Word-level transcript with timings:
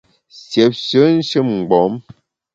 Siépshe 0.39 0.99
nshin-mgbom! 1.17 1.93